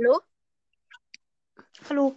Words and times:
Hallo? 0.00 0.20
Hallo. 1.88 2.16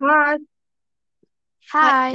Hi. 0.00 0.36
Hi. 1.72 2.14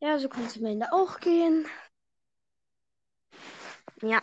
Ja, 0.00 0.18
so 0.18 0.28
kannst 0.28 0.56
du 0.56 0.60
am 0.60 0.66
Ende 0.66 0.92
auch 0.92 1.18
gehen. 1.20 1.66
Ja. 4.02 4.22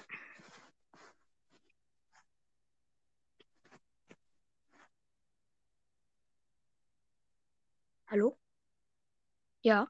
Hallo? 8.10 8.38
Ja. 9.64 9.88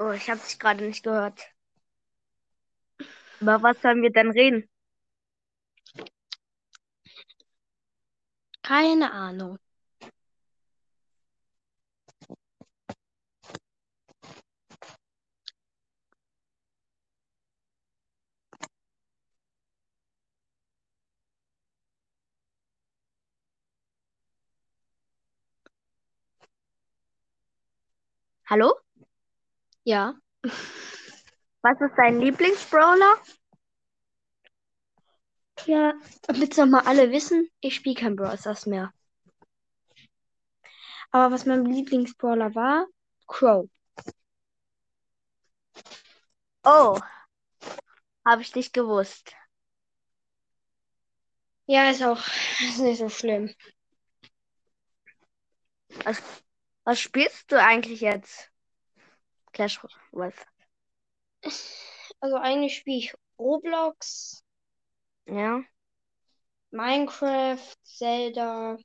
Oh, 0.00 0.10
ich 0.10 0.28
habe 0.30 0.40
dich 0.40 0.58
gerade 0.58 0.84
nicht 0.84 1.02
gehört. 1.04 1.40
Über 3.40 3.60
was 3.62 3.80
sollen 3.82 4.00
wir 4.02 4.10
denn 4.12 4.30
reden? 4.30 4.68
Keine 8.62 9.10
Ahnung. 9.12 9.58
Hallo? 28.50 28.72
Ja. 29.84 30.14
Was 31.60 31.78
ist 31.82 31.94
dein 31.98 32.18
Lieblingsbrawler? 32.18 33.14
Ja, 35.66 35.92
damit 36.22 36.56
noch 36.56 36.64
mal 36.64 36.86
alle 36.86 37.12
wissen, 37.12 37.50
ich 37.60 37.74
spiele 37.74 37.94
kein 37.96 38.16
Brawl 38.16 38.38
Stars 38.38 38.64
mehr. 38.64 38.90
Aber 41.10 41.30
was 41.34 41.44
mein 41.44 41.66
Lieblingsbrawler 41.66 42.54
war, 42.54 42.86
Crow. 43.26 43.68
Oh. 46.64 46.98
Habe 48.24 48.40
ich 48.42 48.54
nicht 48.54 48.72
gewusst. 48.72 49.34
Ja, 51.66 51.90
ist 51.90 52.02
auch 52.02 52.22
ist 52.60 52.78
nicht 52.78 52.98
so 52.98 53.10
schlimm. 53.10 53.54
Was, 56.04 56.22
was 56.88 57.00
spielst 57.00 57.52
du 57.52 57.62
eigentlich 57.62 58.00
jetzt? 58.00 58.50
Clash 59.52 59.78
Royale. 60.10 60.32
Also 62.18 62.36
eigentlich 62.36 62.78
spiele 62.78 62.96
ich 62.96 63.14
Roblox, 63.38 64.42
Ja. 65.26 65.62
Minecraft, 66.70 67.76
Zelda. 67.82 68.78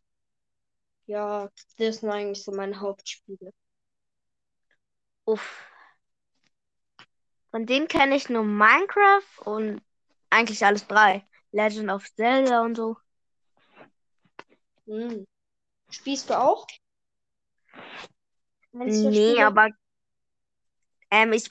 Ja, 1.05 1.49
das 1.77 2.01
sind 2.01 2.09
eigentlich 2.09 2.43
so 2.43 2.51
meine 2.51 2.77
Hauptspiele. 2.81 3.53
Uff. 5.25 5.65
Von 7.51 7.65
denen 7.65 7.87
kenne 7.87 8.17
ich 8.17 8.27
nur 8.27 8.43
Minecraft 8.43 9.45
und 9.45 9.81
eigentlich 10.29 10.65
alles 10.65 10.85
drei. 10.87 11.25
Legend 11.53 11.89
of 11.89 12.13
Zelda 12.15 12.63
und 12.63 12.75
so. 12.75 12.97
Hm. 14.87 15.25
Spielst 15.89 16.29
du 16.29 16.37
auch? 16.37 16.67
Nee, 18.71 19.11
Spiele? 19.11 19.45
aber 19.45 19.69
ähm, 21.11 21.33
ich, 21.33 21.47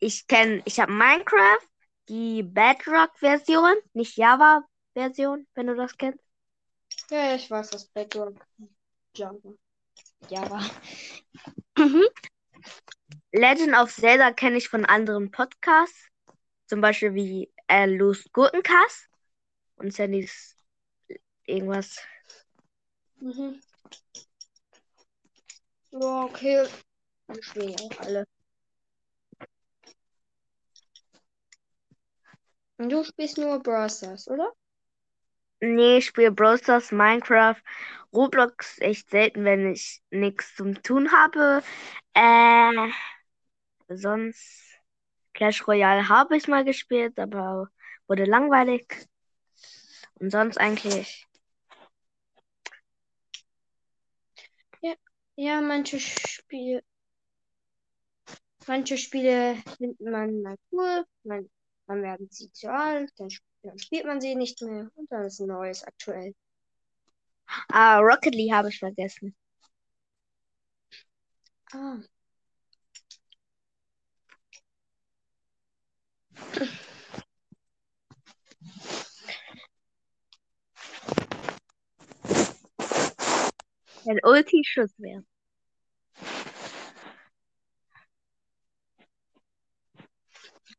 ich 0.00 0.26
kenne, 0.26 0.62
ich 0.64 0.80
habe 0.80 0.92
Minecraft, 0.92 1.66
die 2.08 2.42
Bedrock-Version, 2.42 3.76
nicht 3.92 4.16
Java-Version, 4.16 5.46
wenn 5.54 5.66
du 5.68 5.76
das 5.76 5.96
kennst. 5.96 6.24
Ja, 7.10 7.34
ich 7.34 7.50
weiß, 7.50 7.70
das 7.70 7.86
Bedrock. 7.88 8.44
Java. 9.14 9.54
Java. 10.28 10.60
Mhm. 11.78 12.04
Legend 13.32 13.74
of 13.76 13.94
Zelda 13.94 14.32
kenne 14.32 14.56
ich 14.56 14.68
von 14.68 14.84
anderen 14.84 15.30
Podcasts, 15.30 16.08
zum 16.66 16.80
Beispiel 16.80 17.14
wie 17.14 17.52
äh, 17.68 17.86
Los 17.86 18.24
Gurkencast 18.32 19.08
und 19.76 19.92
Sandys 19.92 20.56
irgendwas. 21.44 21.98
Mhm. 23.20 23.60
Ja, 26.00 26.24
okay. 26.24 26.66
Wir 27.28 27.42
spielen 27.42 27.74
auch 27.80 28.00
alle. 28.00 28.26
Und 32.78 32.90
du 32.90 33.02
spielst 33.04 33.38
nur 33.38 33.58
Brawl 33.62 33.90
Stars, 33.90 34.28
oder? 34.28 34.52
Nee, 35.60 35.98
ich 35.98 36.06
spiele 36.06 36.30
Brawl 36.32 36.58
Stars, 36.58 36.92
Minecraft, 36.92 37.56
Roblox 38.12 38.78
echt 38.80 39.10
selten, 39.10 39.44
wenn 39.44 39.72
ich 39.72 40.02
nichts 40.10 40.54
zum 40.54 40.82
Tun 40.82 41.10
habe. 41.12 41.62
Äh, 42.14 42.90
sonst 43.88 44.78
Clash 45.34 45.66
Royale 45.66 46.08
habe 46.08 46.36
ich 46.36 46.48
mal 46.48 46.64
gespielt, 46.64 47.18
aber 47.18 47.68
wurde 48.06 48.24
langweilig. 48.24 49.08
Und 50.20 50.30
sonst 50.30 50.58
eigentlich. 50.58 51.26
Ja, 54.82 54.94
manche 55.60 55.98
Spiele. 56.00 56.82
Manche 58.66 58.98
Spiele 58.98 59.56
findet 59.78 60.00
man 60.00 60.42
mal 60.42 60.56
cool, 60.72 61.04
man, 61.24 61.48
dann 61.86 62.02
werden 62.02 62.28
sie 62.30 62.50
zu 62.52 62.70
alt, 62.72 63.10
dann, 63.16 63.28
dann 63.62 63.78
spielt 63.78 64.04
man 64.06 64.20
sie 64.20 64.34
nicht 64.34 64.60
mehr 64.62 64.90
und 64.94 65.10
dann 65.10 65.24
ist 65.26 65.40
ein 65.40 65.48
neues 65.48 65.84
aktuell. 65.84 66.34
Ah, 67.72 67.98
Rocket 68.00 68.34
League 68.34 68.52
habe 68.52 68.68
ich 68.70 68.78
vergessen. 68.78 69.34
Ah. 71.72 72.00
Wenn 84.06 84.20
Ulti 84.22 84.62
Schuss 84.64 84.94
wäre. 84.98 85.24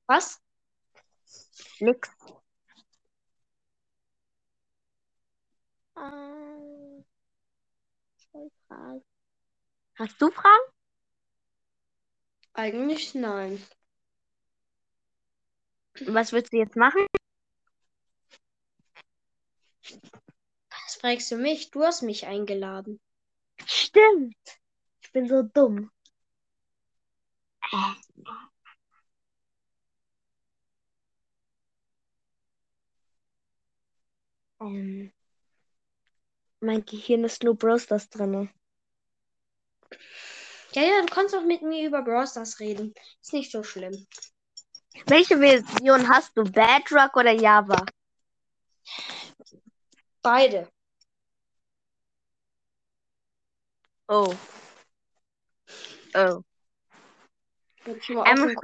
Was? 0.07 0.41
Nix. 1.81 2.09
Ähm, 5.97 7.03
Fragen. 8.67 9.03
Hast 9.95 10.21
du 10.21 10.31
Fragen? 10.31 10.71
Eigentlich 12.53 13.13
nein. 13.13 13.61
Was 16.05 16.31
willst 16.31 16.53
du 16.53 16.57
jetzt 16.57 16.77
machen? 16.77 17.05
Was 20.69 20.95
fragst 21.01 21.29
du 21.31 21.35
mich? 21.35 21.71
Du 21.71 21.83
hast 21.83 22.03
mich 22.03 22.25
eingeladen. 22.25 23.01
Stimmt. 23.87 24.35
Ich 25.01 25.11
bin 25.13 25.29
so 25.29 25.43
dumm. 25.43 25.89
Äh. 27.71 27.93
Ähm, 34.59 35.13
mein 36.59 36.83
Gehirn 36.85 37.23
ist 37.23 37.43
nur 37.43 37.55
Brawl 37.55 37.79
Stars 37.79 38.09
drin. 38.09 38.49
Ja, 40.73 40.81
ja, 40.81 41.01
du 41.01 41.13
kannst 41.13 41.33
auch 41.33 41.45
mit 41.45 41.61
mir 41.61 41.87
über 41.87 42.01
Brawl 42.01 42.27
Stars 42.27 42.59
reden. 42.59 42.93
Ist 43.21 43.31
nicht 43.31 43.51
so 43.51 43.63
schlimm. 43.63 44.05
Welche 45.05 45.37
Version 45.37 46.09
hast 46.09 46.35
du? 46.35 46.43
Bedrock 46.43 47.15
oder 47.15 47.31
Java? 47.31 47.85
Beide. 50.21 50.69
Oh. 54.09 54.33
Oh. 56.15 56.41
Jetzt 57.85 58.05
schon 58.05 58.15
mal 58.15 58.27
Ähm, 58.29 58.55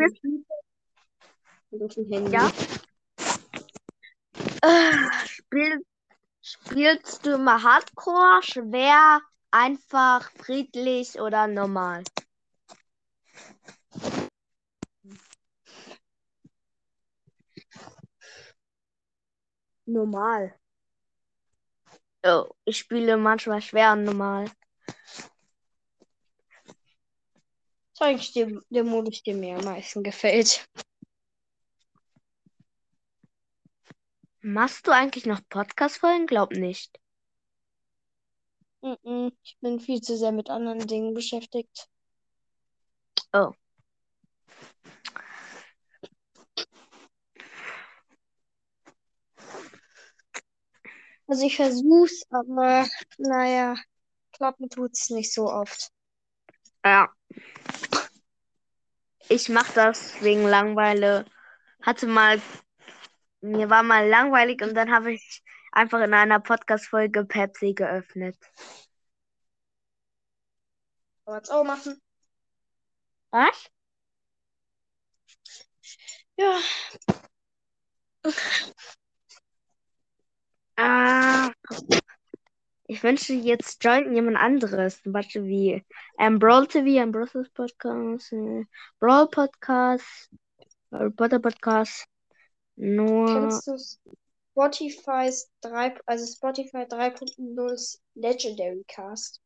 auf 1.81 1.93
dem 1.93 2.11
Handy. 2.11 2.31
Ja? 2.31 2.51
Äh, 4.61 5.27
spiel, 5.27 5.85
spielst 6.41 7.25
du 7.25 7.33
immer 7.35 7.61
Hardcore, 7.61 8.41
schwer, 8.41 9.21
einfach, 9.51 10.31
friedlich 10.31 11.19
oder 11.19 11.47
normal? 11.47 12.03
Normal. 19.85 20.57
Oh, 22.25 22.49
ich 22.63 22.77
spiele 22.77 23.17
manchmal 23.17 23.61
schwer 23.61 23.91
und 23.91 24.05
normal. 24.05 24.45
Das 24.45 25.29
ist 27.93 28.01
eigentlich 28.01 28.33
der, 28.33 28.61
der 28.69 28.83
Modus, 28.83 29.21
der 29.23 29.35
mir 29.35 29.57
am 29.57 29.65
meisten 29.65 30.03
gefällt. 30.03 30.67
Machst 34.41 34.87
du 34.87 34.91
eigentlich 34.91 35.25
noch 35.25 35.39
Podcast-Folgen? 35.49 36.27
Glaub 36.27 36.51
nicht. 36.51 36.99
Mm-mm, 38.81 39.31
Ich 39.43 39.57
bin 39.61 39.79
viel 39.79 40.01
zu 40.01 40.17
sehr 40.17 40.33
mit 40.33 40.49
anderen 40.49 40.85
Dingen 40.85 41.13
beschäftigt. 41.13 41.87
Oh. 43.31 43.53
Also 51.25 51.45
ich 51.45 51.55
versuch's, 51.55 52.23
aber 52.29 52.85
naja, 53.17 53.75
klappen 54.33 54.69
tut's 54.69 55.09
nicht 55.09 55.33
so 55.33 55.45
oft. 55.49 55.89
Ja. 56.83 57.09
Ich 59.29 59.49
mach 59.49 59.69
das 59.73 60.21
wegen 60.21 60.43
Langeweile. 60.43 61.25
Hatte 61.81 62.07
mal, 62.07 62.41
mir 63.41 63.69
war 63.69 63.83
mal 63.83 64.07
langweilig 64.07 64.61
und 64.61 64.73
dann 64.75 64.91
habe 64.91 65.13
ich 65.13 65.43
einfach 65.71 66.01
in 66.01 66.13
einer 66.13 66.39
Podcast-Folge 66.39 67.25
Pepsi 67.25 67.73
geöffnet. 67.73 68.37
Aber 71.25 71.37
jetzt 71.37 71.49
auch 71.51 71.63
machen. 71.65 72.01
Was? 73.31 73.69
Ja, 76.37 76.59
Ah. 80.77 81.51
Ich 82.85 83.01
wünsche 83.01 83.33
jetzt 83.33 83.83
jointen 83.83 84.13
jemand 84.13 84.37
anderes. 84.37 85.01
Zum 85.01 85.13
Beispiel 85.13 85.45
wie 85.45 85.85
ähm, 86.19 86.39
Brawl 86.39 86.67
TV, 86.67 87.01
ein 87.01 87.11
Brawl 87.11 87.27
Podcast, 87.53 88.33
äh, 88.33 88.65
Brawl 88.99 89.27
Podcast, 89.29 90.29
Harry 90.91 91.09
Potter 91.11 91.39
Podcast. 91.39 92.05
Nur. 92.75 93.25
kennst 93.25 93.67
du 93.67 93.77
Spotify's 94.51 95.49
3, 95.61 95.95
also 96.05 96.25
Spotify 96.25 96.83
3.0's 96.83 98.01
Legendary 98.15 98.83
Cast? 98.87 99.41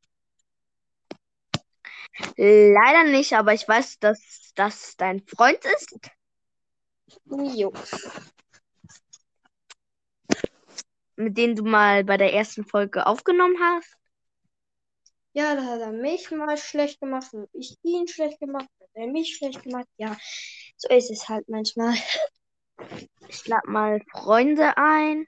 Leider 2.35 3.03
nicht, 3.03 3.33
aber 3.33 3.53
ich 3.53 3.67
weiß, 3.67 3.99
dass 3.99 4.51
das 4.55 4.95
dein 4.97 5.21
Freund 5.21 5.63
ist. 5.75 5.99
Jo. 7.25 7.71
Mit 11.17 11.37
dem 11.37 11.55
du 11.55 11.63
mal 11.63 12.03
bei 12.03 12.17
der 12.17 12.33
ersten 12.33 12.63
Folge 12.63 13.05
aufgenommen 13.05 13.57
hast. 13.59 13.97
Ja, 15.33 15.55
da 15.55 15.63
hat 15.65 15.81
er 15.81 15.91
mich 15.91 16.31
mal 16.31 16.57
schlecht 16.57 16.99
gemacht 16.99 17.33
und 17.33 17.49
ich 17.53 17.77
ihn 17.83 18.07
schlecht 18.07 18.39
gemacht, 18.39 18.67
hat 18.79 18.89
er 18.93 19.07
mich 19.07 19.35
schlecht 19.35 19.61
gemacht. 19.63 19.87
Ja, 19.97 20.17
so 20.77 20.89
ist 20.89 21.11
es 21.11 21.27
halt 21.29 21.47
manchmal. 21.49 21.93
Ich 23.29 23.45
lade 23.47 23.69
mal 23.69 24.01
Freunde 24.11 24.77
ein. 24.77 25.25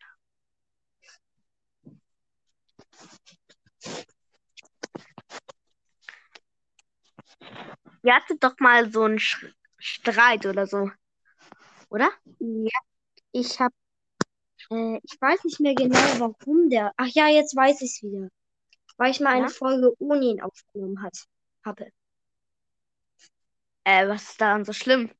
Ihr 8.04 8.16
hattet 8.16 8.44
doch 8.44 8.58
mal 8.60 8.92
so 8.92 9.04
einen 9.04 9.20
Sch 9.20 9.46
Streit 9.78 10.46
oder 10.46 10.68
so, 10.68 10.90
oder? 11.90 12.12
Ja, 12.40 12.80
ich 13.32 13.60
hab, 13.60 13.74
äh, 14.70 15.00
ich 15.04 15.20
weiß 15.20 15.44
nicht 15.44 15.60
mehr 15.60 15.76
genau, 15.76 15.98
warum 16.20 16.70
der. 16.70 16.94
Ach 16.98 17.08
ja, 17.08 17.28
jetzt 17.28 17.56
weiß 17.56 17.82
ich 17.82 17.92
es 17.92 18.04
wieder. 18.04 18.30
Weil 18.98 19.12
ich 19.12 19.20
mal 19.20 19.34
eine 19.34 19.48
Ja? 19.48 19.50
Folge 19.50 19.94
ohne 20.00 20.26
ihn 20.26 20.42
aufgenommen 20.42 21.02
hat, 21.02 21.26
habe. 21.66 21.92
Äh, 23.86 24.08
was 24.08 24.24
ist 24.30 24.42
daran 24.42 24.66
so 24.66 24.74
schlimm? 24.74 25.12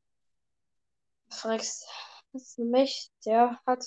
Fragst 1.30 1.88
das 2.34 2.44
ist 2.44 2.60
mich, 2.60 3.10
der 3.26 3.60
hat 3.66 3.84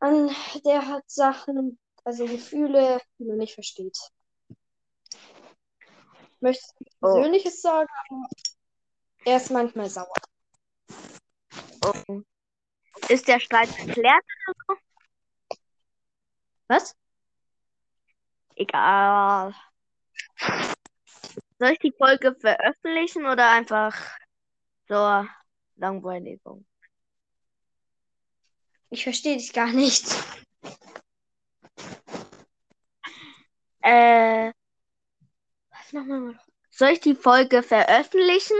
an, 0.00 0.30
der 0.64 0.86
hat 0.86 1.04
Sachen, 1.10 1.78
also 2.04 2.26
Gefühle, 2.26 3.00
die 3.18 3.24
man 3.24 3.38
nicht 3.38 3.54
versteht. 3.54 3.98
Ich 5.10 6.40
möchte 6.40 6.64
nichts 6.78 6.96
Oh. 7.02 7.14
Persönliches 7.14 7.60
sagen, 7.60 7.88
aber 8.08 8.28
er 9.24 9.36
ist 9.36 9.50
manchmal 9.50 9.90
sauer. 9.90 10.14
Oh. 11.84 12.22
Ist 13.08 13.28
der 13.28 13.40
Streit 13.40 13.76
geklärt? 13.76 14.24
Was? 16.68 16.94
Egal. 18.56 19.54
Soll 21.58 21.70
ich 21.72 21.78
die 21.78 21.92
Folge 21.96 22.34
veröffentlichen 22.34 23.26
oder 23.26 23.50
einfach 23.50 23.96
zur 24.86 25.28
Langweiligung? 25.76 26.66
Ich 28.90 29.04
verstehe 29.04 29.36
dich 29.36 29.52
gar 29.52 29.72
nicht. 29.72 30.04
Äh, 33.80 34.52
was 35.70 35.92
nochmal? 35.92 36.38
Soll 36.70 36.90
ich 36.90 37.00
die 37.00 37.14
Folge 37.14 37.62
veröffentlichen? 37.62 38.56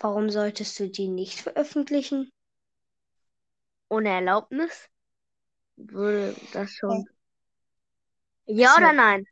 Warum 0.00 0.30
solltest 0.30 0.80
du 0.80 0.88
die 0.90 1.06
nicht 1.06 1.38
veröffentlichen? 1.40 2.32
Ohne 3.90 4.08
Erlaubnis? 4.08 4.88
Würde 5.76 6.36
das 6.52 6.70
schon. 6.70 7.08
Ja 8.46 8.76
So. 8.76 8.82
oder 8.82 8.92
nein? 8.92 9.24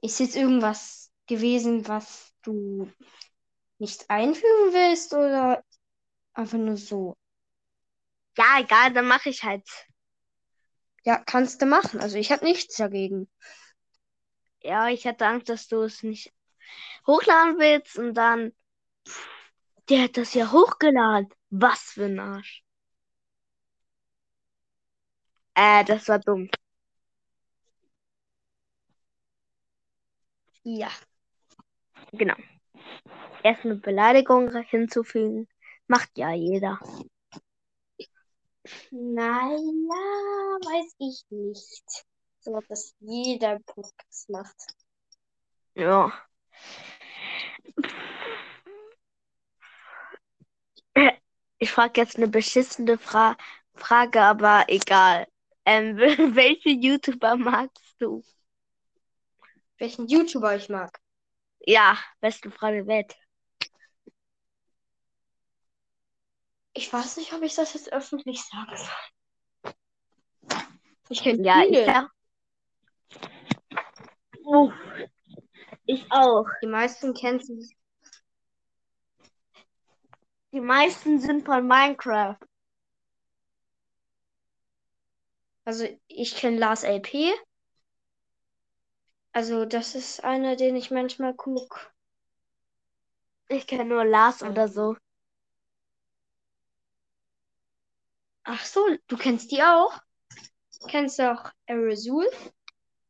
Ist 0.00 0.20
jetzt 0.20 0.36
irgendwas 0.36 1.10
gewesen, 1.26 1.86
was 1.88 2.32
du 2.42 2.90
nicht 3.78 4.08
einfügen 4.10 4.72
willst 4.72 5.14
oder 5.14 5.62
einfach 6.34 6.58
nur 6.58 6.76
so? 6.76 7.16
Ja, 8.38 8.60
egal, 8.60 8.92
dann 8.92 9.06
mache 9.08 9.28
ich 9.30 9.42
halt. 9.42 9.68
Ja, 11.04 11.16
kannst 11.24 11.62
du 11.62 11.66
machen. 11.66 12.00
Also 12.00 12.18
ich 12.18 12.30
habe 12.32 12.44
nichts 12.44 12.76
dagegen. 12.76 13.28
Ja, 14.60 14.88
ich 14.88 15.06
hatte 15.06 15.26
Angst, 15.26 15.48
dass 15.48 15.68
du 15.68 15.82
es 15.82 16.02
nicht 16.02 16.32
hochladen 17.06 17.58
willst 17.58 17.98
und 17.98 18.14
dann. 18.14 18.52
Der 19.88 20.02
hat 20.04 20.16
das 20.16 20.34
ja 20.34 20.50
hochgeladen. 20.52 21.28
Was 21.50 21.80
für 21.92 22.06
ein 22.06 22.18
Arsch. 22.18 22.64
Äh, 25.54 25.84
das 25.84 26.08
war 26.08 26.18
dumm. 26.18 26.50
Ja. 30.64 30.90
Genau. 32.12 32.34
Erst 33.42 33.64
eine 33.64 33.76
Beleidigung 33.76 34.52
hinzufügen. 34.64 35.48
Macht 35.86 36.18
ja 36.18 36.32
jeder. 36.32 36.80
Naja, 38.90 39.58
weiß 40.60 40.96
ich 40.98 41.24
nicht. 41.30 42.06
So, 42.40 42.56
ob 42.56 42.66
das 42.68 42.94
jeder 43.00 43.60
Podcast 43.60 44.28
macht. 44.28 44.56
Ja. 45.74 46.12
Ich 51.58 51.70
frage 51.70 52.00
jetzt 52.00 52.16
eine 52.16 52.28
beschissene 52.28 52.96
Fra 52.98 53.36
Frage, 53.74 54.22
aber 54.22 54.64
egal. 54.68 55.26
Ähm, 55.66 55.96
welche 56.34 56.70
YouTuber 56.70 57.36
magst 57.36 57.94
du? 57.98 58.22
Welchen 59.78 60.06
YouTuber 60.06 60.54
ich 60.56 60.68
mag. 60.68 61.00
Ja, 61.66 61.98
beste 62.20 62.50
Frage 62.50 62.76
der 62.78 62.86
Welt. 62.86 63.16
Ich 66.74 66.92
weiß 66.92 67.16
nicht, 67.16 67.32
ob 67.32 67.42
ich 67.42 67.56
das 67.56 67.74
jetzt 67.74 67.92
öffentlich 67.92 68.40
sagen 68.44 68.76
soll. 68.76 68.88
Ich 71.08 71.22
kenne 71.22 71.42
Ja, 71.42 71.62
ich, 71.68 71.68
viele. 71.68 71.86
ja. 71.86 72.08
Uff. 74.44 74.72
ich 75.86 76.06
auch. 76.10 76.46
Die 76.62 76.66
meisten 76.68 77.14
kennen 77.14 77.40
sie. 77.40 77.74
Die 80.56 80.62
meisten 80.62 81.20
sind 81.20 81.44
von 81.44 81.68
Minecraft. 81.68 82.38
Also 85.66 85.86
ich 86.08 86.34
kenne 86.34 86.56
Lars 86.56 86.82
LP. 86.82 87.30
Also 89.34 89.66
das 89.66 89.94
ist 89.94 90.24
einer, 90.24 90.56
den 90.56 90.74
ich 90.74 90.90
manchmal 90.90 91.34
gucke. 91.34 91.78
Ich 93.50 93.66
kenne 93.66 93.84
nur 93.84 94.06
Lars 94.06 94.42
oder 94.42 94.66
so. 94.66 94.96
Ach 98.44 98.64
so, 98.64 98.80
du 99.08 99.18
kennst 99.18 99.50
die 99.50 99.62
auch? 99.62 99.92
Kennst 100.88 101.18
du 101.18 101.32
auch 101.32 101.52
Aerosol? 101.66 102.26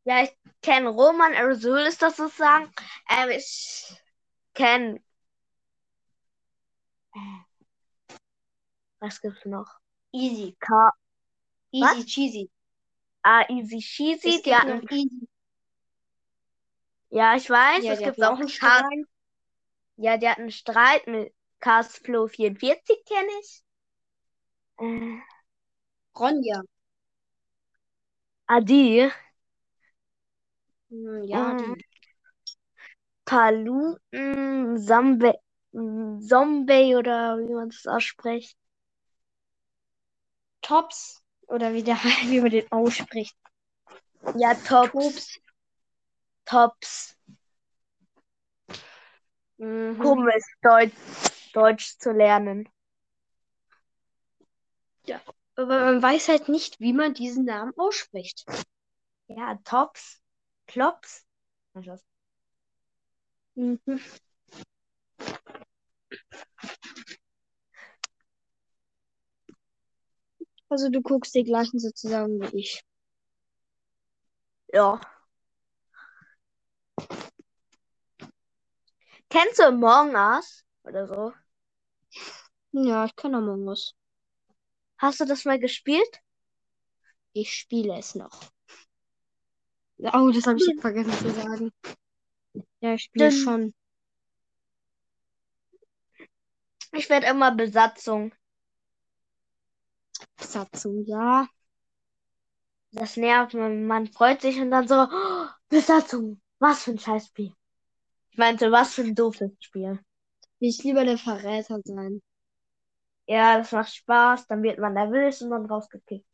Ja, 0.02 0.24
ich 0.24 0.36
kenne 0.62 0.88
Roman 0.88 1.32
Aerosol, 1.32 1.78
ist 1.82 2.02
das 2.02 2.16
sozusagen. 2.16 2.72
Ähm, 3.08 3.30
ich 3.30 3.96
kenne. 4.54 5.00
Was 9.00 9.20
gibt's 9.20 9.44
noch? 9.44 9.68
Easy. 10.12 10.56
Ka 10.60 10.92
Easy 11.72 12.02
Was? 12.02 12.06
cheesy. 12.06 12.50
ah, 13.22 13.44
Easy 13.50 13.78
Cheesy. 13.80 14.36
Es 14.36 14.42
Die 14.42 14.54
hatten, 14.54 14.86
Easy. 14.90 15.28
ja, 17.10 17.36
ich 17.36 17.48
weiß, 17.50 17.84
Ja, 17.84 17.92
es 17.92 17.98
gibt 18.00 18.22
auch 18.22 18.38
einen 18.38 18.48
Ka 18.48 18.80
Streit. 18.80 19.06
Ja, 19.96 20.16
die 20.16 20.28
hatten 20.28 20.42
einen 20.42 20.50
Streit 20.50 21.06
mit 21.06 21.34
Cast 21.60 21.98
Flow 22.04 22.28
44, 22.28 23.04
kenne 23.06 23.28
ich. 23.40 23.62
Äh, 24.78 25.18
Ronja. 26.18 26.62
Adi. 28.48 29.10
Hm, 30.90 31.24
Ja, 31.24 31.52
Mm, 31.52 31.58
die. 31.74 31.84
Paluten, 33.24 34.78
Zombie, 34.78 35.32
Zombie 36.20 36.96
oder 36.96 37.38
wie 37.38 37.52
man 37.52 37.68
das 37.68 37.86
ausspricht. 37.86 38.56
Tops. 40.62 41.22
Oder 41.48 41.74
wie, 41.74 41.82
der, 41.82 41.96
wie 42.28 42.40
man 42.40 42.50
den 42.50 42.70
ausspricht. 42.72 43.36
Ja, 44.36 44.54
Tops. 44.54 44.92
Tops. 44.92 45.40
Tops. 46.44 47.16
Mhm. 49.58 49.98
Komisch, 49.98 50.44
Deutsch, 50.62 50.92
Deutsch 51.52 51.98
zu 51.98 52.12
lernen. 52.12 52.68
Aber 55.56 55.80
man 55.80 56.02
weiß 56.02 56.28
halt 56.28 56.48
nicht, 56.48 56.80
wie 56.80 56.92
man 56.92 57.14
diesen 57.14 57.44
Namen 57.44 57.72
ausspricht. 57.76 58.44
Ja, 59.28 59.58
Tops. 59.64 60.20
Klops. 60.66 61.26
Mhm. 63.54 64.00
Also 70.68 70.88
du 70.90 71.00
guckst 71.00 71.34
die 71.34 71.44
gleichen 71.44 71.78
sozusagen 71.78 72.40
wie 72.40 72.58
ich. 72.58 72.82
Ja. 74.72 75.00
Kennst 79.28 79.58
du 79.58 79.66
Among 79.66 80.14
Us 80.14 80.64
oder 80.84 81.06
so? 81.06 81.32
Ja, 82.72 83.04
ich 83.04 83.14
kann 83.14 83.34
Among 83.34 83.68
Us. 83.68 83.94
Hast 84.98 85.20
du 85.20 85.24
das 85.24 85.44
mal 85.44 85.58
gespielt? 85.58 86.20
Ich 87.32 87.52
spiele 87.52 87.96
es 87.98 88.14
noch. 88.14 88.50
Oh, 89.98 90.30
das 90.32 90.46
habe 90.46 90.58
ich 90.58 90.66
jetzt 90.66 90.80
vergessen 90.80 91.12
zu 91.12 91.30
sagen. 91.30 91.72
Ja, 92.80 92.94
ich 92.94 93.04
spiele 93.04 93.30
schon. 93.30 93.74
Ich 96.92 97.08
werde 97.10 97.26
immer 97.26 97.54
Besatzung. 97.54 98.34
Besatzung, 100.36 101.04
ja. 101.06 101.48
Das 102.92 103.16
nervt, 103.16 103.54
man, 103.54 103.86
man 103.86 104.06
freut 104.06 104.40
sich 104.40 104.58
und 104.60 104.70
dann 104.70 104.88
so, 104.88 104.94
oh, 104.94 105.46
Besatzung. 105.68 106.40
Was 106.58 106.84
für 106.84 106.92
ein 106.92 106.98
Scheißspiel. 106.98 107.52
Ich 108.30 108.38
meinte, 108.38 108.72
was 108.72 108.94
für 108.94 109.02
ein 109.02 109.14
doofes 109.14 109.50
Spiel. 109.60 110.00
Will 110.58 110.68
ich 110.70 110.82
lieber 110.82 111.04
der 111.04 111.18
Verräter 111.18 111.80
sein. 111.84 112.22
Ja, 113.26 113.58
das 113.58 113.72
macht 113.72 113.94
Spaß, 113.94 114.46
dann 114.46 114.62
wird 114.62 114.78
man 114.78 114.96
erwischt 114.96 115.42
und 115.42 115.50
dann 115.50 115.66
rausgekickt. 115.66 116.26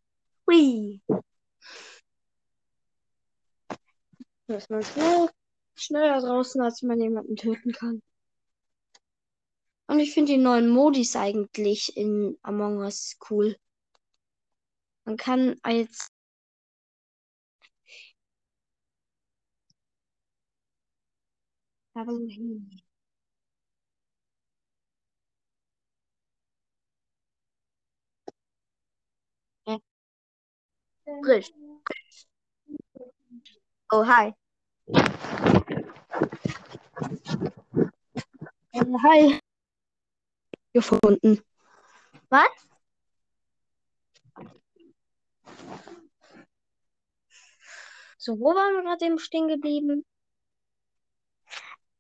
Hui. 0.47 1.01
Ist 4.47 4.71
man 4.71 4.83
schnell, 4.83 5.31
schneller 5.75 6.21
draußen, 6.21 6.61
als 6.61 6.83
man 6.83 7.01
jemanden 7.01 7.37
töten 7.37 7.73
kann. 7.73 8.03
Und 9.93 10.01
ich 10.01 10.15
finde 10.15 10.33
die 10.33 10.39
neuen 10.39 10.71
Modis 10.71 11.17
eigentlich 11.17 11.95
in 11.99 12.39
Among 12.41 12.79
Us 12.79 13.19
cool. 13.29 13.59
Man 15.05 15.19
kann 15.19 15.57
als. 15.63 16.09
Oh, 33.91 34.07
hi. 34.07 34.33
Hi. 38.75 39.39
Gefunden. 40.73 41.43
Was? 42.29 42.49
So, 48.19 48.39
wo 48.39 48.55
waren 48.55 48.75
wir 48.77 48.83
gerade 48.85 49.05
eben 49.05 49.19
stehen 49.19 49.49
geblieben? 49.49 50.05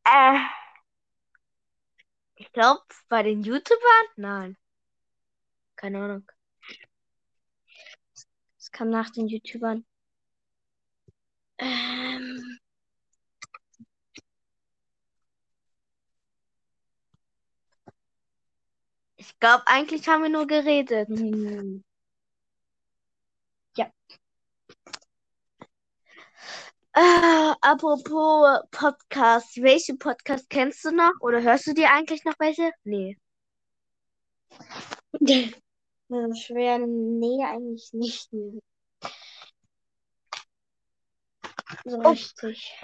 Äh, 0.04 0.38
ich 2.36 2.52
glaube, 2.52 2.82
bei 3.08 3.22
den 3.22 3.42
YouTubern? 3.42 4.06
Nein. 4.16 4.56
Keine 5.76 5.98
Ahnung. 6.02 6.30
Es 8.58 8.70
kam 8.70 8.90
nach 8.90 9.10
den 9.10 9.26
YouTubern. 9.28 9.84
Ähm, 11.58 12.51
glaube, 19.42 19.66
eigentlich 19.66 20.08
haben 20.08 20.22
wir 20.22 20.30
nur 20.30 20.46
geredet. 20.46 21.08
hm, 21.08 21.82
Äh, 26.94 27.54
apropos 27.62 28.60
Podcast. 28.70 29.56
Welche 29.56 29.96
Podcast 29.96 30.50
kennst 30.50 30.84
du 30.84 30.90
noch? 30.90 31.12
Oder 31.20 31.42
hörst 31.42 31.66
du 31.66 31.72
dir 31.72 31.90
eigentlich 31.90 32.22
noch 32.24 32.34
welche? 32.38 32.70
Nee. 32.84 33.16
schwer. 36.34 36.78
Nee, 36.86 37.42
eigentlich 37.44 37.92
nicht 37.94 38.30
mehr. 38.32 38.60
So 41.86 41.96
Oh. 41.96 42.10
richtig. 42.10 42.78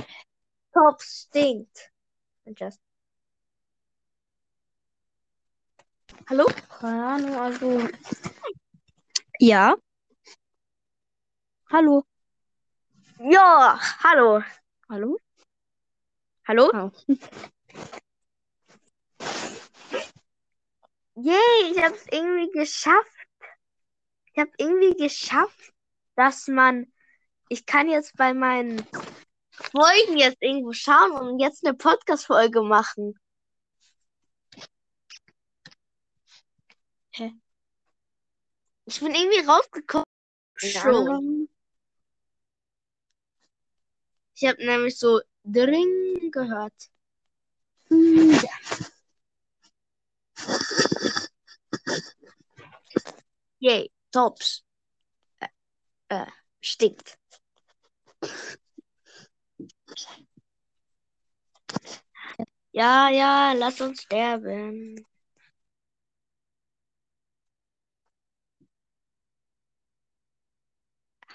Top 0.73 1.03
stinkt. 1.03 1.91
Just. 2.47 2.81
Hallo? 6.29 6.47
Keine 6.81 7.07
Ahnung, 7.07 7.37
also. 7.37 7.89
Ja. 9.39 9.77
Hallo. 11.71 12.05
Ja, 13.19 13.79
hallo. 14.03 14.43
Hallo? 14.89 15.19
Hallo? 16.47 16.71
Oh. 16.73 16.91
Yay, 21.17 21.73
ich 21.73 21.83
habe 21.83 21.95
es 21.95 22.07
irgendwie 22.11 22.51
geschafft. 22.53 23.13
Ich 24.33 24.39
habe 24.39 24.51
irgendwie 24.57 24.95
geschafft, 24.95 25.73
dass 26.15 26.47
man, 26.47 26.93
ich 27.49 27.67
kann 27.67 27.89
jetzt 27.89 28.17
bei 28.17 28.35
meinen 28.35 28.87
Folgen 29.51 30.17
jetzt 30.17 30.41
irgendwo 30.41 30.73
schauen 30.73 31.13
und 31.13 31.39
jetzt 31.41 31.67
eine 31.67 31.77
Podcast-Folge 31.77 32.63
machen. 32.63 33.19
Hä? 37.19 37.33
Ich 38.85 39.01
bin 39.01 39.13
irgendwie 39.13 39.45
rausgekommen. 39.45 40.05
Schon. 40.55 41.49
Ich 44.37 44.47
habe 44.47 44.65
nämlich 44.65 44.97
so 44.97 45.21
Dring 45.43 46.31
gehört. 46.31 46.73
Hm, 47.89 48.39
Yay, 53.59 53.91
Tops. 54.13 54.63
Äh, 55.41 55.49
äh, 56.11 56.27
stinkt. 56.61 57.19
Ja, 62.71 63.09
ja, 63.09 63.55
lass 63.55 63.81
uns 63.81 64.03
sterben. 64.03 65.05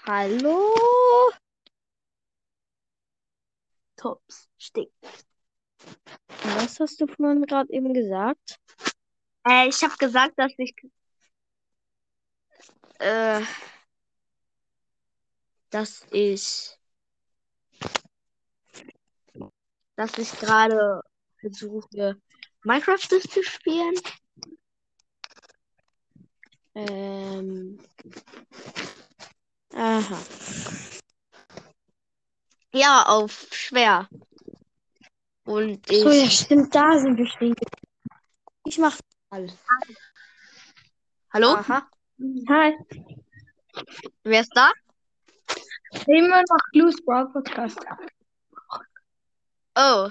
Hallo? 0.06 0.60
Tops, 3.96 4.50
stinkt. 4.58 4.92
Was 6.42 6.78
hast 6.78 7.00
du 7.00 7.06
vorhin 7.06 7.46
gerade 7.46 7.72
eben 7.72 7.94
gesagt? 7.94 8.58
Äh, 9.48 9.68
ich 9.68 9.82
habe 9.82 9.96
gesagt, 9.96 10.34
dass 10.36 10.52
ich 10.58 10.74
äh, 12.98 13.40
dass 15.70 16.06
ich 16.10 16.76
dass 19.96 20.18
ich 20.18 20.30
gerade 20.32 21.00
versuche 21.40 22.20
Minecraft 22.62 23.08
durchzuspielen. 23.08 23.94
Ähm. 26.74 27.78
Aha. 29.74 30.18
Ja, 32.72 33.04
auf 33.06 33.48
schwer. 33.52 34.08
Und 35.44 35.90
ich. 35.90 36.00
So, 36.00 36.10
ja, 36.10 36.30
stimmt, 36.30 36.74
da 36.74 36.98
sind 36.98 37.18
wir 37.18 37.26
stehen. 37.26 37.54
Ich 38.64 38.78
mach 38.78 38.98
mal. 39.30 39.52
Hallo? 41.32 41.48
Aha. 41.54 41.88
Hi. 42.48 42.74
Wer 44.22 44.40
ist 44.40 44.52
da? 44.54 44.70
Immer 46.06 46.38
noch 46.38 46.70
Blues 46.72 46.96
Brawl 47.04 47.32
Podcast. 47.32 47.78
Oh. 49.76 50.08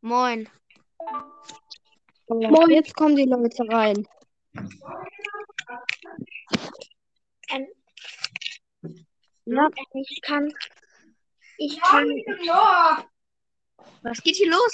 Moin. 0.00 0.48
Moin. 2.28 2.70
Jetzt 2.70 2.94
kommen 2.94 3.14
die 3.14 3.24
Leute 3.24 3.64
rein. 3.68 4.06
Ja, 9.50 9.68
ich 9.94 10.20
kann. 10.20 10.52
Ich 11.56 11.80
kann. 11.80 12.06
Was 14.02 14.22
geht 14.22 14.36
hier 14.36 14.50
los? 14.50 14.72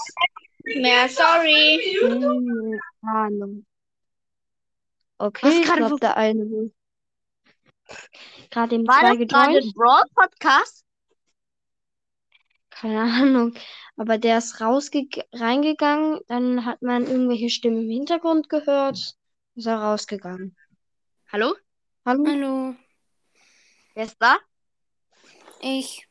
Mehr, 0.64 1.08
sorry. 1.08 1.78
Hm, 2.00 2.80
Ahnung. 3.02 3.64
Okay, 5.18 5.46
Was 5.46 5.54
ich 5.54 5.62
gerade 5.64 5.78
glaube, 5.78 5.94
wo- 5.94 5.98
der 5.98 6.16
eine 6.16 6.40
will. 6.50 6.74
Gerade 8.50 8.74
im 8.74 8.86
War 8.86 9.00
zwei 9.00 9.16
das 9.16 9.28
gerade 9.28 9.58
ein 9.58 9.72
Brawl 9.74 10.02
Podcast? 10.14 10.84
Keine 12.70 13.02
Ahnung. 13.02 13.54
Aber 13.96 14.18
der 14.18 14.38
ist 14.38 14.60
rausge 14.60 15.06
reingegangen, 15.32 16.18
dann 16.26 16.64
hat 16.64 16.82
man 16.82 17.06
irgendwelche 17.06 17.48
Stimmen 17.48 17.82
im 17.82 17.90
Hintergrund 17.90 18.48
gehört, 18.48 18.96
ist 19.54 19.66
er 19.66 19.76
rausgegangen. 19.76 20.56
Hallo? 21.30 21.54
Hallo? 22.04 22.24
Hallo, 22.26 22.74
Wer 23.94 24.04
ist 24.04 24.16
da? 24.18 24.36
Ich. 25.64 26.06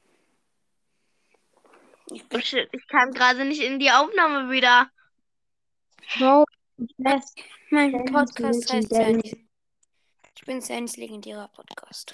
Ich 2.11 2.27
bin, 2.27 2.39
Oh 2.39 2.43
shit, 2.43 2.69
ich 2.73 2.87
kam 2.87 3.11
gerade 3.11 3.45
nicht 3.45 3.61
in 3.61 3.79
die 3.79 3.91
Aufnahme 3.91 4.51
wieder. 4.51 4.89
Bro, 6.17 6.45
Best. 6.97 7.39
mein 7.69 8.05
Podcast 8.05 8.71
heißt. 8.73 8.89
Sandys. 8.89 9.37
Ich 10.35 10.45
bin 10.45 10.59
Sandys 10.61 10.97
legendärer 10.97 11.47
Podcast. 11.47 12.13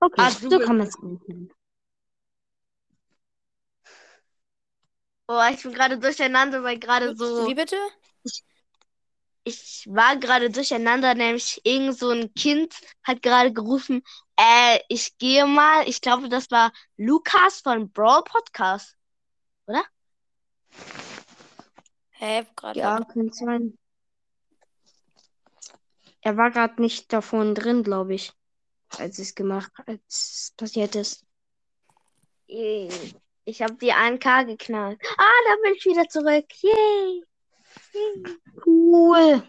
Okay, 0.00 0.14
Ah, 0.20 0.30
du 0.40 0.50
so 0.50 0.58
kann 0.58 0.76
man 0.76 0.86
es 0.86 0.96
gut 0.96 1.26
nennen. 1.28 1.50
Oh, 5.28 5.40
ich 5.50 5.62
bin 5.62 5.72
gerade 5.72 5.98
durcheinander, 5.98 6.62
weil 6.62 6.78
gerade 6.78 7.16
so. 7.16 7.48
Wie 7.48 7.54
bitte? 7.54 7.76
Ich 9.48 9.86
war 9.88 10.16
gerade 10.16 10.50
durcheinander, 10.50 11.14
nämlich 11.14 11.60
irgend 11.62 11.96
so 11.96 12.10
ein 12.10 12.34
Kind 12.34 12.74
hat 13.04 13.22
gerade 13.22 13.52
gerufen, 13.52 14.02
äh, 14.36 14.80
ich 14.88 15.16
gehe 15.18 15.46
mal. 15.46 15.88
Ich 15.88 16.00
glaube, 16.00 16.28
das 16.28 16.50
war 16.50 16.72
Lukas 16.96 17.60
von 17.60 17.88
Brawl 17.92 18.24
Podcast. 18.24 18.96
Hä, 22.10 22.44
gerade. 22.56 22.80
Ja, 22.80 22.98
könnte 23.04 23.36
sein. 23.36 23.78
Er 26.22 26.36
war 26.36 26.50
gerade 26.50 26.82
nicht 26.82 27.12
davon 27.12 27.54
drin, 27.54 27.84
glaube 27.84 28.14
ich, 28.14 28.32
als 28.98 29.20
es 29.20 29.36
gemacht, 29.36 29.70
als 29.86 30.02
es 30.08 30.54
passiert 30.56 30.96
ist. 30.96 31.24
Ich 33.44 33.62
habe 33.62 33.74
die 33.74 33.92
1K 33.92 34.44
geknallt. 34.44 35.00
Ah, 35.16 35.40
da 35.48 35.56
bin 35.62 35.74
ich 35.76 35.84
wieder 35.84 36.08
zurück. 36.08 36.46
Yay. 36.62 37.22
Cool. 38.64 39.42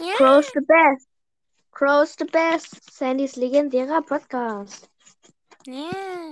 Ja. 0.00 0.14
Crow's 0.16 0.50
the 0.52 0.60
best. 0.60 1.08
Crow's 1.70 2.16
the 2.16 2.24
best. 2.24 2.92
Sandys 2.92 3.36
legendärer 3.36 4.02
Podcast. 4.02 4.88
ja. 5.66 6.30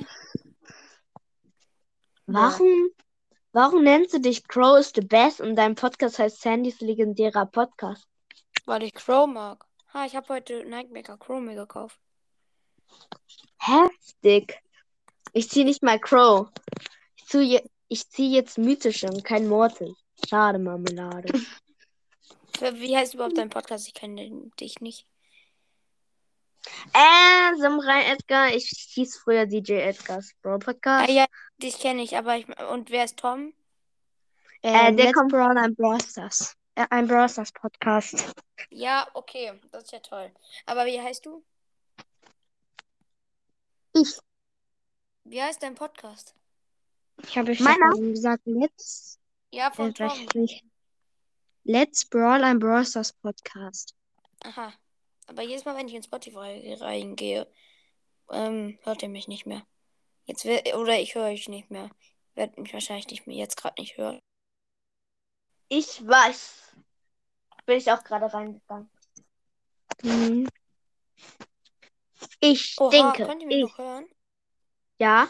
Warum, 2.27 2.91
warum 3.53 3.83
nennst 3.83 4.15
du 4.15 4.21
dich 4.21 4.47
Crow's 4.49 4.93
the 4.95 5.03
best 5.03 5.41
und 5.41 5.57
dein 5.57 5.75
Podcast 5.75 6.19
heißt 6.19 6.41
Sandys 6.41 6.81
legendärer 6.81 7.47
Podcast? 7.47 8.07
Weil 8.65 8.85
ich 8.85 8.95
Crow 8.95 9.27
mag. 9.27 9.67
Ha, 9.93 10.07
ich 10.07 10.17
habe 10.17 10.29
heute 10.29 10.65
Nightmaker 10.65 11.19
Crow 11.19 11.41
mir 11.41 11.55
gekauft. 11.57 11.99
Heftig. 13.59 14.63
Ich 15.33 15.51
zieh 15.51 15.65
nicht 15.65 15.83
mal 15.83 15.99
Crow. 15.99 16.49
Ich 17.17 17.27
zieh, 17.27 17.43
je, 17.43 17.63
ich 17.93 18.09
zieh 18.09 18.33
jetzt 18.35 18.59
mythische 18.59 19.07
und 19.09 19.25
kein 19.25 19.47
Mortis. 19.49 19.95
Schade, 20.29 20.59
Marmelade. 20.59 21.33
Wie 22.61 22.97
heißt 22.97 23.15
überhaupt 23.15 23.37
dein 23.39 23.51
Podcast? 23.51 23.87
Ich 23.89 23.95
kenne 23.95 24.51
dich 24.61 24.81
nicht. 24.81 25.07
äh, 26.95 27.57
Samurai 27.59 28.05
Edgar. 28.13 28.55
Ich 28.55 28.69
hieß 28.95 29.19
früher 29.19 29.47
DJ 29.47 29.73
Edgars 29.81 30.33
Brawl 30.43 30.59
Podcast. 30.59 31.09
Ah 31.09 31.13
ja, 31.13 31.27
dich 31.59 31.79
kenne 31.79 32.03
ich, 32.03 32.17
aber 32.17 32.37
ich. 32.37 32.47
Und 32.71 32.91
wer 32.91 33.05
ist 33.05 33.19
Tom? 33.19 33.53
Äh, 34.63 34.93
der 34.95 35.07
Let's 35.07 35.15
kommt- 35.15 35.33
Brawl 35.33 35.59
ein 35.59 35.75
Brawl 35.75 36.01
Stars. 36.01 36.57
Äh, 36.77 36.87
ein 36.91 37.09
Brawl 37.09 37.29
Stars 37.29 37.53
Podcast. 37.53 38.33
Ja, 38.71 39.09
okay, 39.15 39.61
das 39.73 39.85
ist 39.85 39.93
ja 39.93 39.99
toll. 39.99 40.31
Aber 40.67 40.87
wie 40.87 41.01
heißt 41.01 41.27
du? 41.27 41.43
Ich. 43.95 44.19
Wie 45.25 45.43
heißt 45.43 45.63
dein 45.63 45.75
Podcast? 45.75 46.35
Ich 47.23 47.39
habe 47.39 47.53
eben 47.53 48.13
gesagt, 48.15 48.43
Let's, 48.47 49.19
Ja, 49.51 49.69
äh, 49.69 49.73
von 49.75 49.95
Tom. 49.95 50.09
weiß 50.09 50.35
nicht. 50.35 50.65
Let's 51.65 52.05
Brawl 52.07 52.43
ein 52.45 52.59
Brawl 52.59 52.85
Stars 52.85 53.13
Podcast. 53.13 53.95
Aha. 54.45 54.73
Aber 55.27 55.43
jedes 55.43 55.65
Mal, 55.65 55.77
wenn 55.77 55.87
ich 55.89 55.95
in 55.95 56.03
Spotify 56.03 56.75
reingehe, 56.81 57.47
ähm, 58.31 58.79
hört 58.83 59.03
ihr 59.03 59.09
mich 59.09 59.29
nicht 59.29 59.47
mehr. 59.47 59.65
Jetzt 60.25 60.45
will, 60.45 60.61
oder 60.75 60.99
ich 60.99 61.15
höre 61.15 61.27
euch 61.27 61.49
nicht 61.49 61.71
mehr. 61.71 61.91
Werdet 62.35 62.59
mich 62.59 62.73
wahrscheinlich 62.73 63.07
nicht 63.09 63.27
mehr 63.27 63.37
jetzt 63.37 63.57
gerade 63.57 63.81
nicht 63.81 63.97
hören. 63.97 64.21
Ich 65.69 66.07
weiß. 66.07 66.75
Bin 67.67 67.79
ich 67.79 67.91
auch 67.93 68.03
gerade 68.03 68.33
reingegangen. 68.33 68.91
Mhm. 70.03 70.49
Ich 72.41 72.77
Oha, 72.81 72.91
denke. 72.91 73.27
könnt 73.27 73.43
ihr 73.43 73.47
mich 73.49 73.57
Ich, 73.59 73.63
noch 73.65 73.79
hören? 73.79 74.07
ja, 74.99 75.29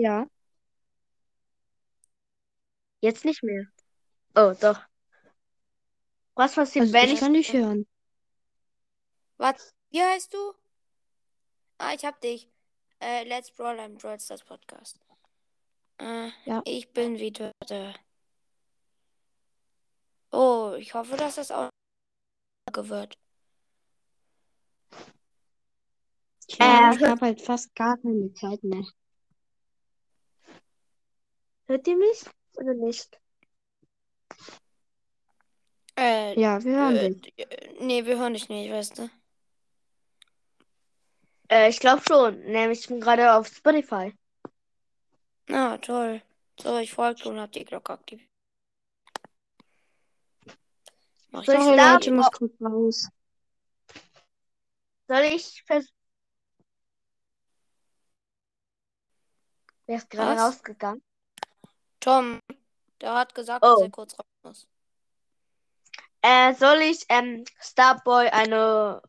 Ja. 0.00 0.26
jetzt 3.00 3.24
nicht 3.24 3.42
mehr. 3.42 3.64
Oh, 4.36 4.54
doch. 4.60 4.80
Was 6.34 6.54
passiert, 6.54 6.82
Also 6.84 6.92
wenn 6.94 7.06
ich 7.06 7.14
ich. 7.14 7.20
kann 7.20 7.32
dich 7.34 7.52
hören. 7.52 7.86
Was? 9.38 9.74
Wie 9.90 10.00
heißt 10.02 10.32
du? 10.32 10.54
Ah, 11.78 11.94
ich 11.94 12.04
hab 12.04 12.20
dich. 12.20 12.48
Äh, 13.00 13.24
Let's 13.24 13.50
Brawl 13.50 13.78
ein 13.80 13.96
Brawl 13.98 14.20
Stars 14.20 14.44
Podcast. 14.44 15.00
Äh, 15.98 16.30
Ja. 16.44 16.62
ich 16.64 16.92
bin 16.92 17.18
wieder 17.18 17.50
da. 17.66 17.92
Oh, 20.30 20.74
ich 20.78 20.94
hoffe, 20.94 21.16
dass 21.16 21.36
das 21.36 21.50
auch 21.50 21.70
wird. 22.76 23.18
Tja, 26.46 26.92
Äh, 26.92 26.94
ich 26.96 27.02
habe 27.02 27.20
halt 27.20 27.40
fast 27.42 27.74
gar 27.74 27.96
keine 27.96 28.32
Zeit 28.34 28.62
mehr. 28.62 28.84
Hört 31.68 31.86
ihr 31.86 31.96
mich 31.96 32.24
oder 32.56 32.72
nicht? 32.72 33.20
Äh, 35.98 36.40
Ja, 36.40 36.62
wir 36.64 36.76
hören 36.76 36.96
äh, 36.96 37.10
dich. 37.10 37.38
äh, 37.38 37.74
nee, 37.80 38.04
wir 38.06 38.18
hören 38.18 38.32
dich 38.32 38.48
nicht, 38.48 38.72
weißt 38.72 38.98
du? 38.98 39.10
Äh, 41.50 41.68
ich 41.68 41.78
glaube 41.78 42.02
schon. 42.08 42.40
Nämlich, 42.40 42.80
ich 42.80 42.88
bin 42.88 43.00
gerade 43.00 43.34
auf 43.34 43.48
Spotify. 43.48 44.14
Ah, 45.50 45.76
toll. 45.78 46.22
So, 46.60 46.78
ich 46.78 46.92
folge 46.92 47.28
und 47.28 47.38
hab 47.38 47.52
die 47.52 47.64
Glocke 47.64 47.92
aktiviert. 47.92 48.28
Mach 51.30 51.40
ich 51.40 51.46
Soll 51.46 51.56
ich 51.56 51.62
Sorry, 51.62 51.76
da-? 51.76 51.94
Leute, 51.94 52.12
muss 52.12 52.30
kurz 52.32 52.52
raus. 52.62 53.08
Soll 55.06 55.22
ich 55.34 55.62
vers 55.66 55.86
Wer 59.86 59.96
ist 59.96 60.10
gerade 60.10 60.38
rausgegangen? 60.38 61.02
Tom, 62.00 62.40
der 63.00 63.14
hat 63.14 63.34
gesagt, 63.34 63.64
Oh. 63.64 63.74
dass 63.74 63.82
er 63.82 63.90
kurz 63.90 64.18
raus 64.18 64.26
muss. 64.42 64.68
Äh, 66.22 66.54
soll 66.54 66.78
ich 66.78 67.06
ähm, 67.08 67.44
Starboy 67.60 68.28
eine 68.28 69.02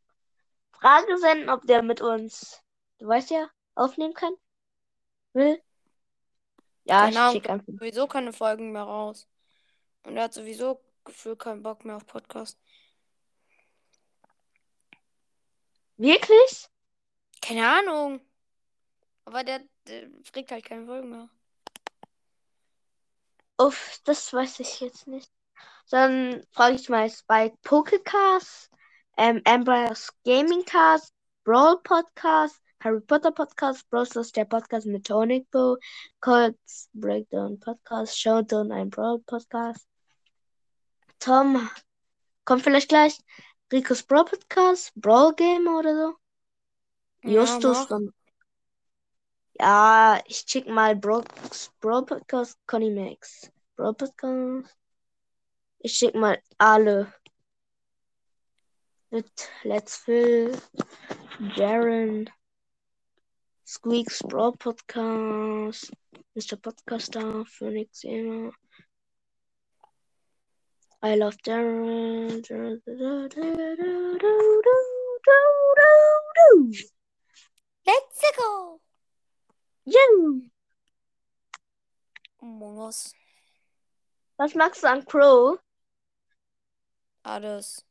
Frage 0.71 1.17
senden, 1.17 1.49
ob 1.49 1.65
der 1.65 1.81
mit 1.81 2.01
uns, 2.01 2.61
du 2.99 3.07
weißt 3.07 3.31
ja, 3.31 3.49
aufnehmen 3.75 4.13
kann? 4.13 4.33
Will? 5.33 5.61
Ja, 6.85 7.09
Keine 7.09 7.27
ich 7.27 7.33
schick 7.33 7.49
einfach. 7.49 7.67
Sowieso 7.67 8.07
keine 8.07 8.33
Folgen 8.33 8.71
mehr 8.71 8.83
raus. 8.83 9.27
Und 10.03 10.17
er 10.17 10.23
hat 10.23 10.33
sowieso 10.33 10.81
gefühlt 11.03 11.39
keinen 11.39 11.61
Bock 11.63 11.85
mehr 11.85 11.97
auf 11.97 12.05
Podcast. 12.05 12.59
Wirklich? 15.97 16.67
Keine 17.41 17.67
Ahnung. 17.69 18.21
Aber 19.25 19.43
der, 19.43 19.61
der 19.87 20.09
kriegt 20.31 20.51
halt 20.51 20.65
keine 20.65 20.85
Folgen 20.85 21.09
mehr. 21.09 21.29
Uff, 23.59 23.99
das 24.05 24.31
weiß 24.31 24.61
ich 24.61 24.79
jetzt 24.79 25.05
nicht. 25.05 25.29
Dann 25.89 26.45
frage 26.51 26.75
ich 26.75 26.87
mal 26.87 27.09
Spike 27.09 27.57
Pokecast, 27.61 28.71
ähm, 29.17 29.41
Amber's 29.43 30.13
Gaming 30.23 30.63
Cast, 30.63 31.13
Brawl 31.43 31.77
Podcast, 31.83 32.61
Harry 32.81 33.01
Potter 33.01 33.31
Podcast, 33.31 33.89
Brawl 33.89 34.05
Stars, 34.05 34.31
der 34.31 34.45
Podcast 34.45 34.87
mit 34.87 35.05
Tonic 35.05 35.51
Bo, 35.51 35.77
Colts 36.21 36.89
Breakdown 36.93 37.59
Podcast, 37.59 38.17
Showdown, 38.17 38.71
ein 38.71 38.89
Brawl 38.89 39.19
Podcast. 39.19 39.85
Tom 41.19 41.69
kommt 42.45 42.63
vielleicht 42.63 42.87
gleich. 42.87 43.17
Ricos 43.73 44.03
Brawl 44.03 44.23
Podcast, 44.23 44.93
Brawl 44.95 45.35
Game 45.35 45.67
oder 45.67 45.95
so. 45.95 47.29
Justus 47.29 47.79
mach. 47.79 47.87
dann. 47.89 48.13
Ja, 49.59 50.21
ich 50.25 50.45
check 50.45 50.67
mal 50.67 50.95
Brawl, 50.95 51.23
Bro 51.81 52.05
Podcast, 52.05 52.57
Conny 52.65 52.89
Max. 52.89 53.51
Brawl 53.75 53.93
Podcast. 53.93 54.73
Ich 55.79 55.93
schick 55.93 56.15
mal 56.15 56.41
alle. 56.57 57.13
Mit 59.11 59.49
Let's 59.63 59.97
Phil, 59.97 60.57
Jaren, 61.55 62.29
Squeaks 63.65 64.19
Brawl 64.19 64.53
Podcast, 64.53 65.91
Mr. 66.35 66.55
Podcaster, 66.55 67.45
Phoenix 67.45 68.01
Gamer. 68.01 68.53
I 71.01 71.15
love 71.15 71.37
Darren. 71.43 72.43
Let's 77.85 78.21
go! 78.37 78.79
Yeah. 79.85 80.41
Among 82.41 82.77
Us. 82.77 83.13
Was 84.37 84.55
magst 84.55 84.83
du 84.83 84.87
an 84.89 85.05
Crow? 85.05 85.59
Alles. 87.23 87.85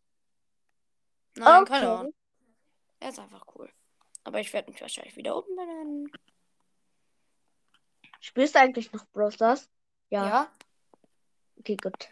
Nein, 1.36 1.62
Okay. 1.62 1.72
keine 1.72 1.90
Ahnung. 1.90 2.14
Er 3.00 3.08
ist 3.10 3.18
einfach 3.18 3.44
cool. 3.54 3.70
Aber 4.24 4.40
ich 4.40 4.52
werde 4.52 4.70
mich 4.70 4.80
wahrscheinlich 4.80 5.16
wieder 5.16 5.36
umbenennen. 5.36 6.10
Spielst 8.20 8.54
du 8.54 8.60
eigentlich 8.60 8.92
noch 8.92 9.06
Brawl 9.12 9.30
Stars? 9.30 9.68
Ja. 10.10 10.26
Ja? 10.26 10.52
Okay, 11.58 11.76
gut. 11.76 12.08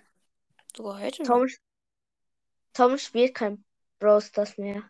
Sogar 0.76 1.00
heute 1.00 1.22
noch. 1.22 1.28
Tom, 1.28 1.48
Tom 2.72 2.98
spielt 2.98 3.34
kein 3.34 3.64
Brawl 3.98 4.20
Stars 4.20 4.56
mehr. 4.58 4.88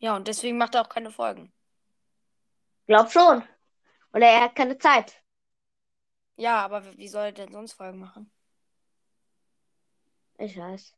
Ja, 0.00 0.16
und 0.16 0.28
deswegen 0.28 0.58
macht 0.58 0.74
er 0.74 0.82
auch 0.82 0.88
keine 0.88 1.10
Folgen. 1.10 1.52
Glaub 2.88 3.12
schon. 3.12 3.44
Oder 4.14 4.26
er 4.28 4.40
hat 4.42 4.56
keine 4.56 4.78
Zeit. 4.78 5.22
Ja, 6.36 6.64
aber 6.64 6.96
wie- 6.96 7.06
soll 7.08 7.26
er 7.26 7.32
denn 7.32 7.52
sonst 7.52 7.74
Folgen 7.74 7.98
machen? 8.00 8.30
Ich 10.38 10.56
weiß. 10.56 10.94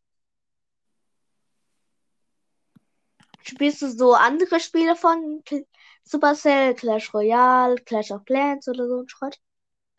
Spielst 3.42 3.83
du 3.83 3.90
so 3.90 4.14
andere 4.14 4.61
Spiele 4.61 4.96
von 4.96 5.42
Cl- 5.44 5.66
Supercell, 6.05 6.74
Clash 6.74 7.12
Royale, 7.12 7.74
Clash 7.76 8.11
of 8.12 8.24
Clans 8.24 8.66
oder 8.66 8.88
so 8.88 9.00
ein 9.03 9.09
Schrott? 9.11 9.38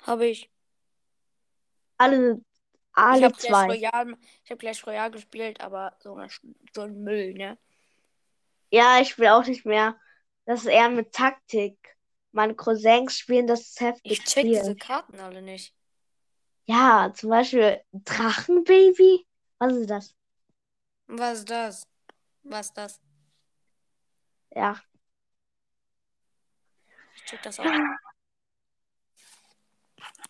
Habe 0.02 0.28
ich. 0.28 0.50
Alle, 1.98 2.42
Ich 3.10 3.22
alle 3.22 3.24
habe 3.24 3.36
Clash 3.36 3.42
zwei. 3.48 3.68
Royale, 3.68 4.18
ich 4.44 4.50
habe 4.52 4.58
Clash 4.60 4.86
Royale 4.88 5.12
gespielt, 5.12 5.62
aber 5.62 5.96
so, 6.00 6.20
so 6.74 6.82
ein 6.82 7.04
Müll, 7.04 7.34
ne? 7.34 7.58
Ja, 8.72 9.00
ich 9.02 9.18
will 9.18 9.28
auch 9.30 9.46
nicht 9.46 9.66
mehr. 9.66 9.98
Das 10.52 10.64
ist 10.64 10.68
eher 10.68 10.90
mit 10.90 11.14
Taktik. 11.14 11.98
Meine 12.34 12.54
Cousins 12.54 13.18
spielen 13.18 13.48
das 13.48 13.80
heftig 13.80 14.12
Ich 14.12 14.24
check 14.26 14.44
diese 14.44 14.64
Spiel. 14.64 14.76
Karten 14.76 15.18
alle 15.18 15.42
nicht. 15.42 15.74
Ja, 16.66 17.14
zum 17.16 17.30
Beispiel 17.30 17.82
Drachenbaby. 17.94 19.26
Was 19.60 19.72
ist 19.72 19.90
das? 19.90 20.16
Was 21.08 21.40
ist 21.40 21.50
das? 21.50 21.88
Was 22.44 22.66
ist 22.66 22.74
das? 22.74 23.00
Ja. 24.54 24.78
Ich 27.16 27.24
check 27.24 27.42
das 27.44 27.58
auch. 27.58 27.66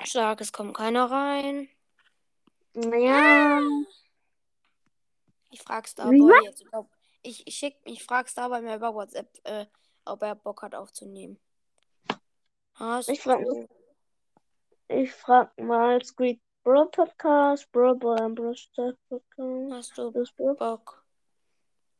Stark, 0.03 0.41
es 0.41 0.53
kommt 0.53 0.77
keiner 0.77 1.09
rein. 1.09 1.67
Ja. 2.75 3.59
Ich 5.49 5.63
frag's 5.63 5.95
Wie 5.95 6.19
dabei 6.19 6.43
jetzt. 6.43 6.63
Ob, 6.73 6.91
ich, 7.23 7.47
ich, 7.47 7.55
schick, 7.55 7.77
ich 7.85 8.03
frag's 8.03 8.35
dabei 8.35 8.61
mir 8.61 8.75
über 8.75 8.93
WhatsApp, 8.93 9.27
äh, 9.45 9.65
ob 10.05 10.21
er 10.23 10.35
Bock 10.35 10.61
hat 10.63 10.75
aufzunehmen. 10.75 11.39
Hast 12.75 13.09
Ich 13.09 13.21
frag 13.21 13.41
du- 13.43 13.67
Ich 14.87 15.11
frag 15.13 15.57
mal 15.59 16.03
Squeak 16.03 16.41
Bro 16.63 16.85
Podcast, 16.87 17.71
Bro 17.71 17.95
Bro 17.95 18.15
und 18.25 18.35
Bro 18.35 18.53
Stuff 18.55 18.95
Podcast. 19.09 19.71
Hast 19.73 19.97
du 19.97 20.11
Das 20.11 20.31
Bro 20.33 20.55
Bock 20.55 21.03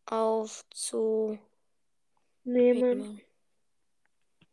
aufzunehmen? 0.05 1.39
nehmen. 2.43 3.21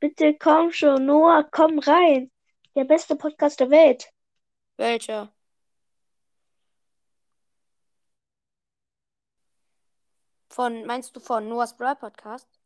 Bitte 0.00 0.34
komm 0.38 0.70
schon, 0.72 1.06
Noah, 1.06 1.42
komm 1.50 1.78
rein. 1.80 2.30
Der 2.76 2.84
beste 2.84 3.16
Podcast 3.16 3.58
der 3.60 3.70
Welt. 3.70 4.08
Welcher? 4.76 5.32
Von, 10.50 10.84
meinst 10.86 11.14
du 11.16 11.20
von 11.20 11.48
Noah's 11.48 11.76
Brawl 11.76 11.96
Podcast? 11.96 12.57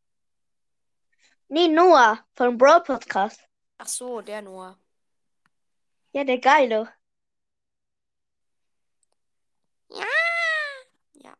Nee, 1.54 1.68
Noah 1.68 2.18
von 2.34 2.56
Bro 2.56 2.82
Podcast. 2.84 3.46
Ach 3.76 3.86
so, 3.86 4.22
der 4.22 4.40
Noah. 4.40 4.78
Ja, 6.12 6.24
der 6.24 6.38
geile. 6.38 6.90
Ja. 9.90 10.06
Ja. 11.12 11.36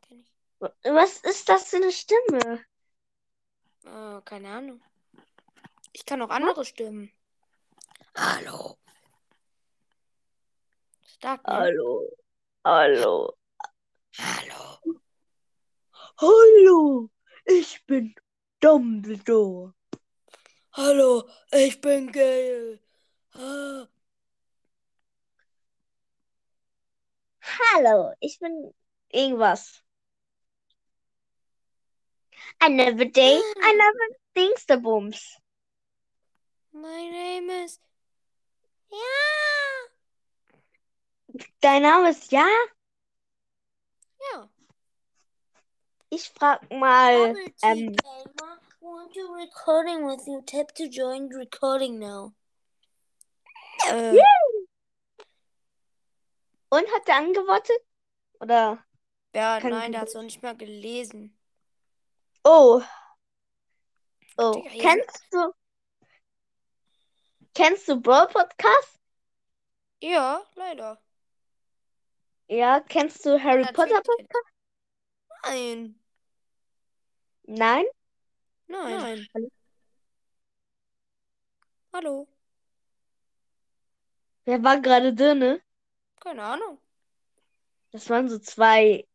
Kenn 0.00 0.18
ich. 0.18 0.34
Was 0.58 1.20
ist 1.20 1.48
das 1.48 1.68
für 1.68 1.76
eine 1.76 1.92
Stimme? 1.92 2.64
Äh, 3.84 4.20
keine 4.24 4.50
Ahnung. 4.50 4.82
Ich 5.92 6.04
kann 6.04 6.20
auch 6.20 6.30
andere 6.30 6.64
Stimmen. 6.64 7.12
Hallo. 8.16 8.76
Stark, 11.06 11.46
ne? 11.46 11.54
Hallo. 11.54 12.16
Hallo. 12.64 13.36
Hallo. 14.18 15.00
Hallo. 16.16 17.10
Ich 17.44 17.86
bin 17.86 18.16
Dumbledore. 18.60 19.74
Hallo, 20.72 21.28
ich 21.52 21.80
bin 21.80 22.10
Gail. 22.12 22.80
Ah. 23.32 23.86
Hallo, 27.40 28.12
ich 28.20 28.38
bin 28.38 28.74
irgendwas. 29.10 29.82
I 32.60 32.68
never 32.68 33.04
day, 33.04 33.40
I 33.62 33.72
never 33.72 34.18
Dingsterbums. 34.36 35.20
My 36.72 37.10
name 37.10 37.50
is. 37.64 37.80
Ja. 38.90 38.98
Dein 41.60 41.82
Name 41.82 42.10
ist 42.10 42.32
ja? 42.32 42.46
Ja. 44.32 44.48
Ich 46.10 46.30
frag 46.30 46.70
mal, 46.70 47.34
ähm. 47.62 47.94
Want 48.80 49.12
to 49.12 49.34
recording 49.34 50.06
with 50.06 50.26
you? 50.26 50.42
Tap 50.46 50.74
to 50.74 50.84
join 50.84 51.28
recording 51.34 51.98
now. 51.98 52.32
Äh, 53.86 54.18
und 56.70 56.86
hat 56.94 57.08
er 57.08 57.16
angewortet? 57.16 57.80
Oder? 58.40 58.84
ja, 59.34 59.60
nein, 59.60 59.92
der 59.92 60.02
hat 60.02 60.08
es 60.08 60.14
noch 60.14 60.22
nicht 60.22 60.42
mal 60.42 60.56
gelesen. 60.56 61.38
Oh. 62.44 62.82
Oh. 64.36 64.52
Digga, 64.52 64.70
Kennst 64.80 65.24
du? 65.30 65.52
Kennst 67.54 67.88
du 67.88 68.00
Brawl 68.00 68.28
Podcast? 68.28 69.00
Ja, 70.00 70.42
leider. 70.54 71.00
Ja, 72.46 72.80
kennst 72.80 73.26
du 73.26 73.42
Harry 73.42 73.62
Natürlich 73.62 73.74
Potter 73.74 74.02
Podcast? 74.02 74.52
Nein. 75.44 75.97
Nein? 77.48 77.86
Nein. 78.66 79.26
Hallo? 79.34 79.48
Hallo. 81.94 82.28
Wer 84.44 84.62
war 84.62 84.80
gerade 84.80 85.14
drin? 85.14 85.58
Keine 86.20 86.42
Ahnung. 86.42 86.78
Das 87.90 88.10
waren 88.10 88.28
so 88.28 88.38
zwei. 88.38 89.08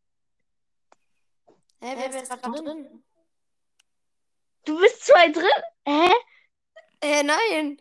Hä, 1.79 1.95
wer 1.95 2.23
ist 2.23 2.31
da 2.31 2.37
drin? 2.37 3.03
Du 4.65 4.79
bist 4.79 5.05
zwei 5.05 5.29
drin? 5.29 5.63
Hä? 5.85 6.11
Äh, 7.01 7.21
nein. 7.21 7.79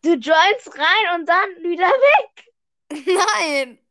Du 0.00 0.14
joinst 0.14 0.72
rein 0.78 1.20
und 1.20 1.28
dann 1.28 1.50
wieder 1.62 1.88
weg. 1.88 2.54
Nein. 3.06 3.85